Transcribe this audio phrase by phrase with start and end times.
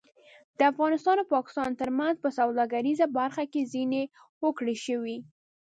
[0.57, 4.01] د افغانستان او پاکستان ترمنځ په سوداګریزه برخه کې ځینې
[4.41, 5.17] هوکړې شوې